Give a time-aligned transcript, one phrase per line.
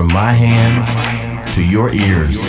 [0.00, 2.48] From my hands to your ears,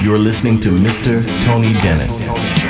[0.00, 1.24] you're listening to Mr.
[1.44, 2.63] Tony Dennis.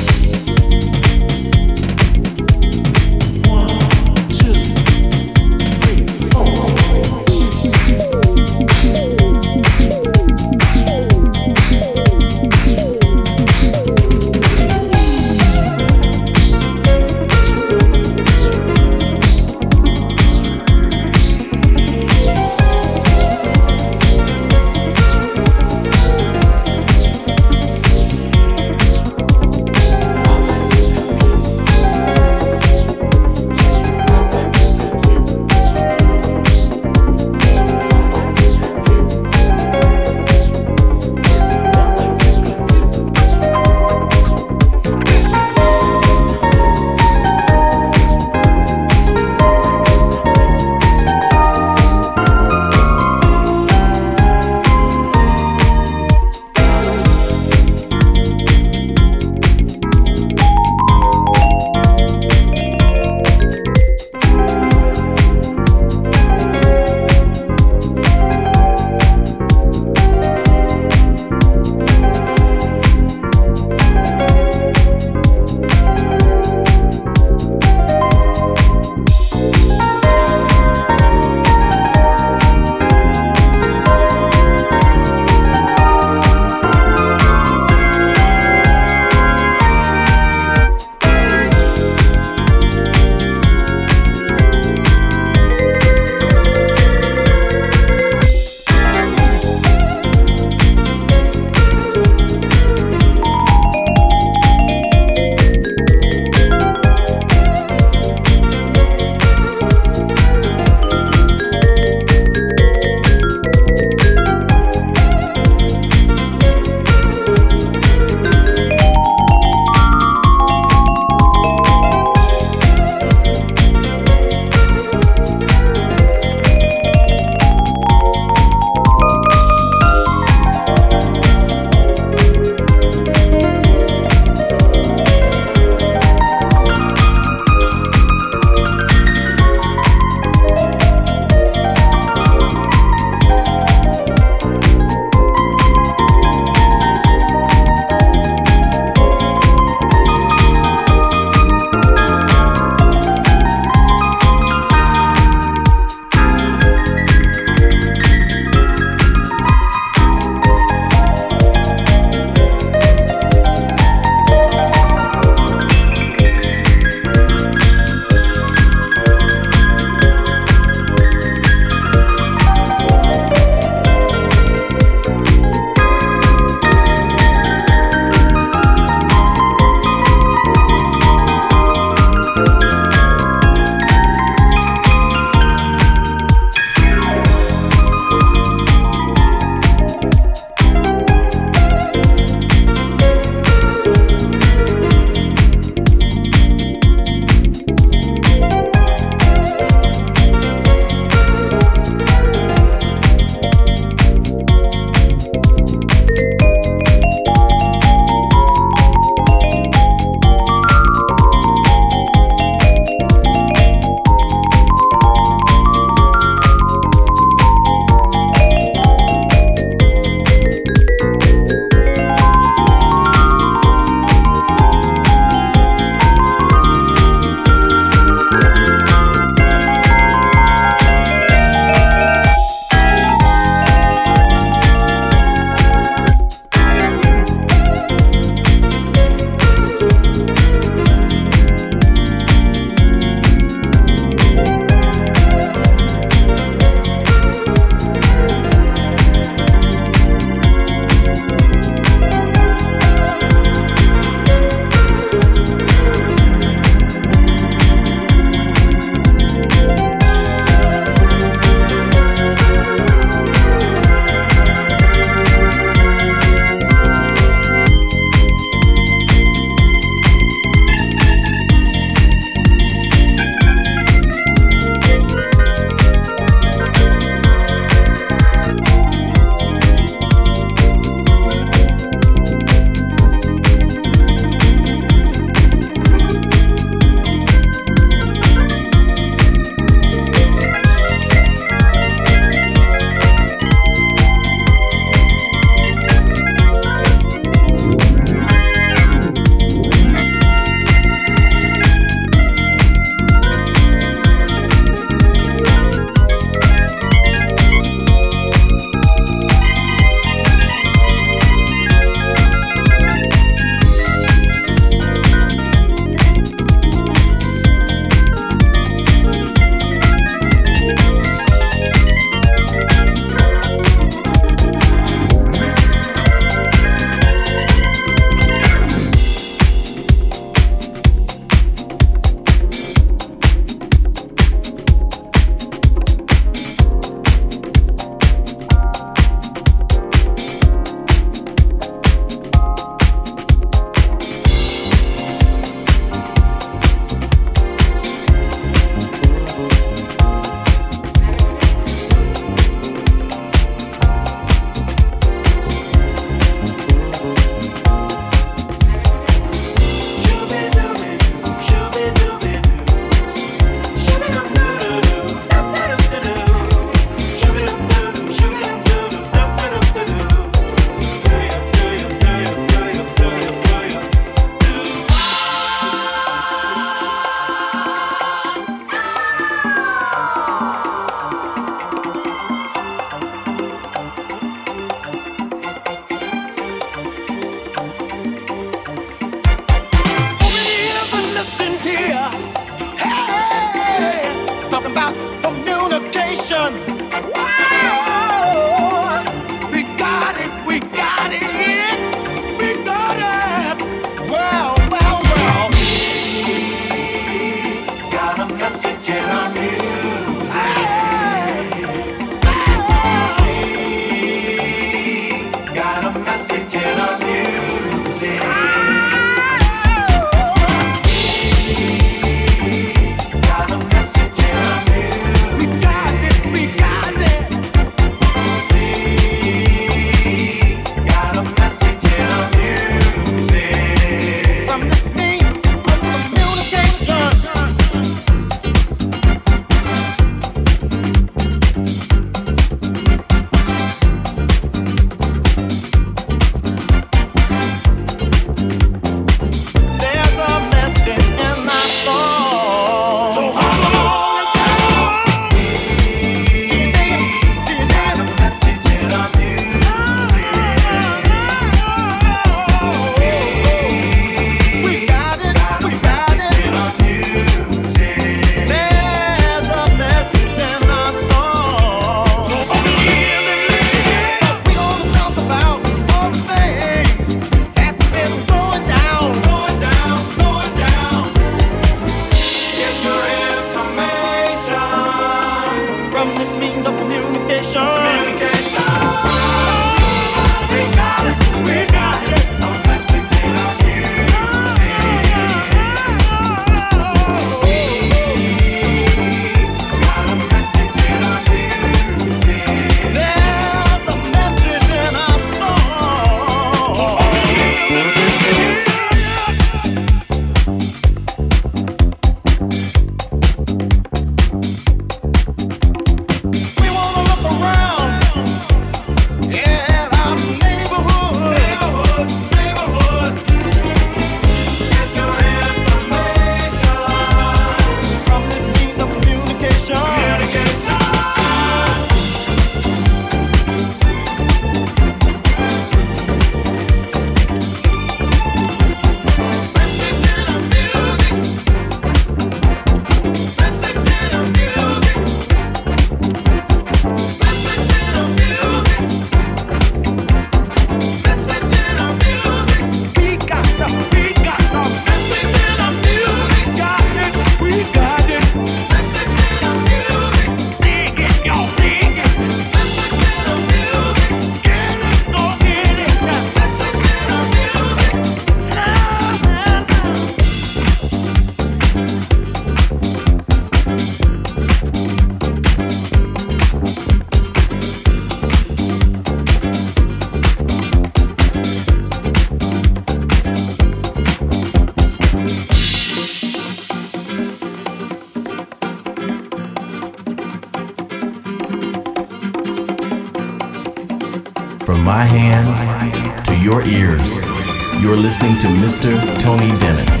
[597.95, 599.19] Listening to Mr.
[599.19, 600.00] Tony Dennis.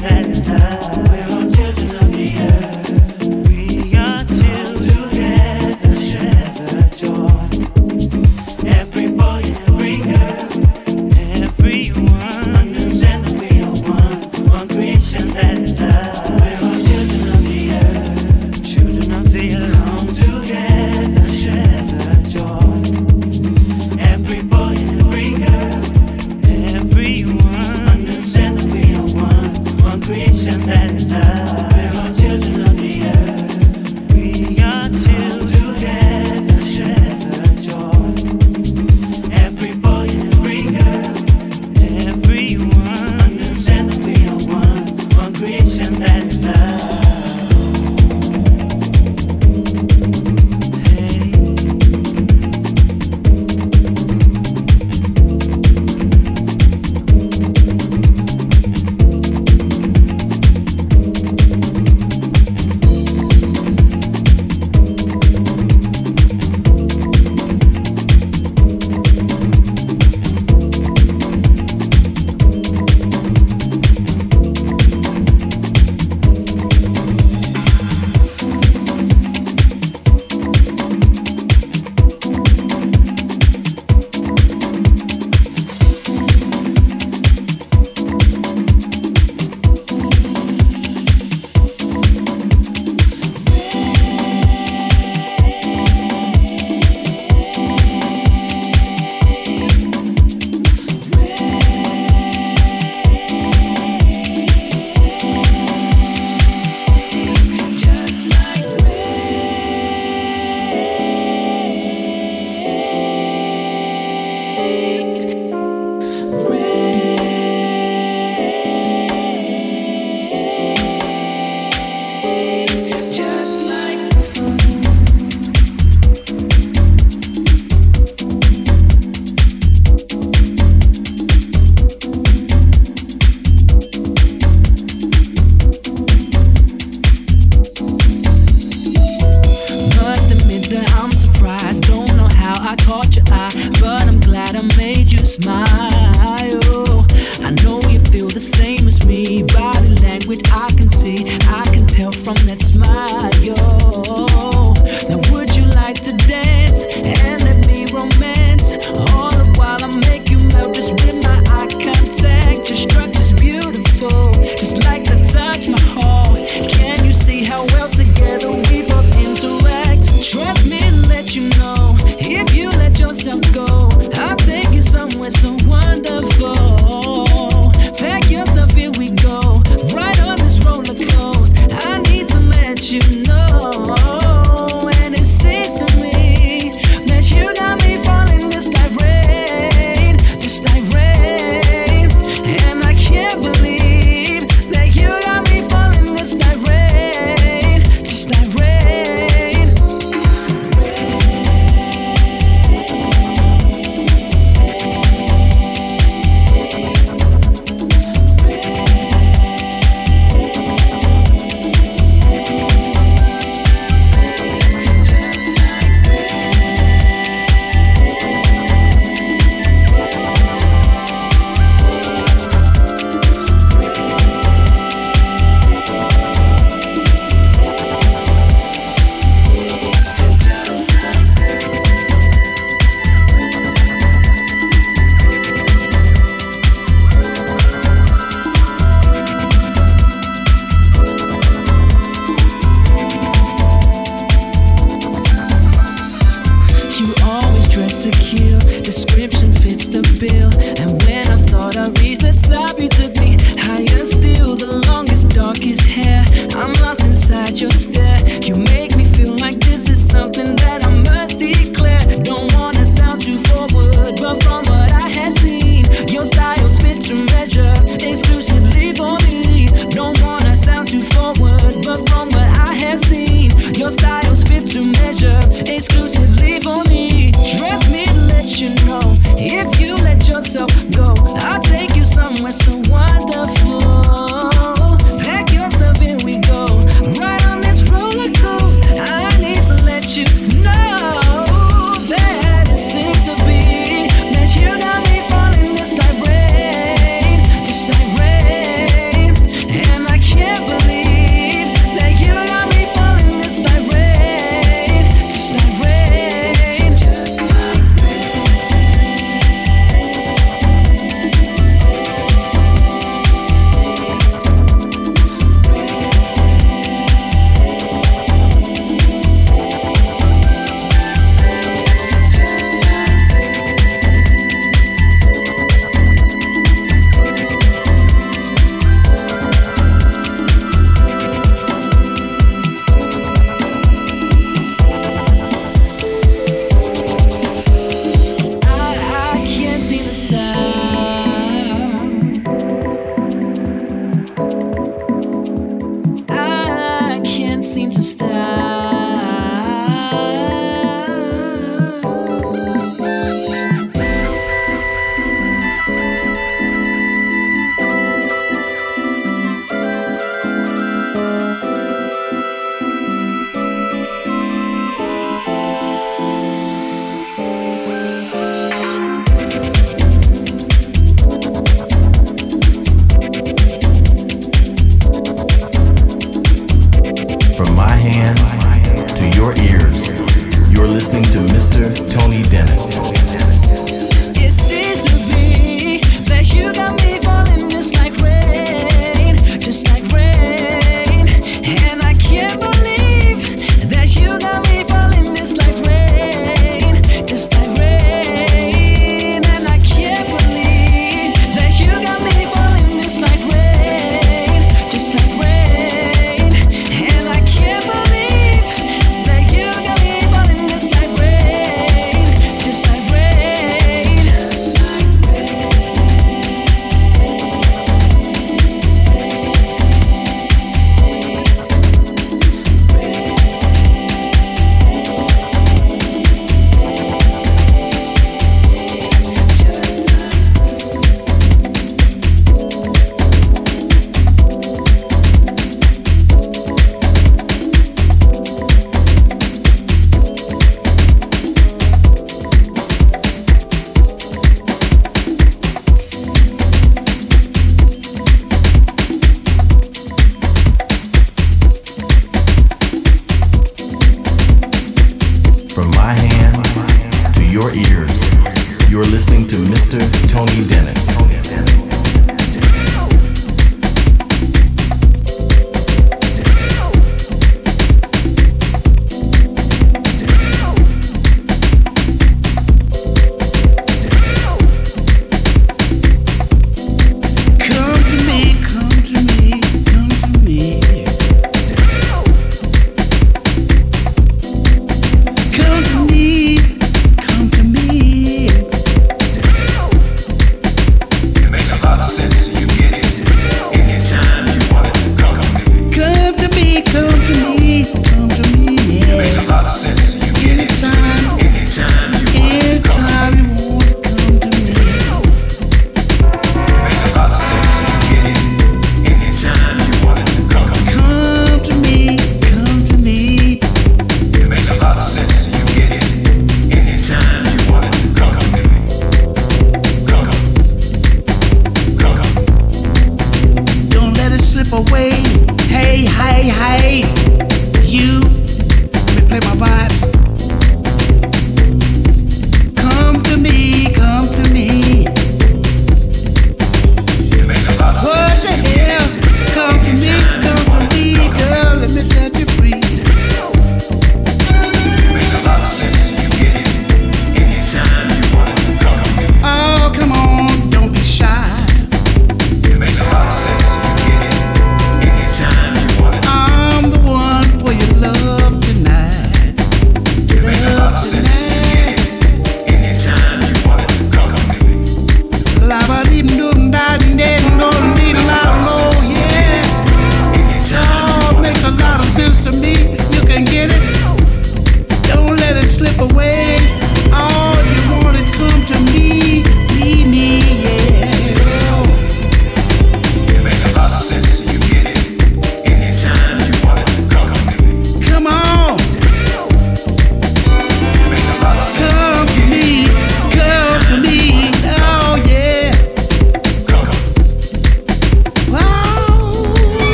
[0.00, 1.21] And night.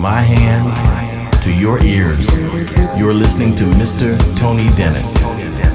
[0.00, 2.26] my hands to your ears.
[2.98, 4.16] You're listening to Mr.
[4.34, 5.69] Tony Dennis.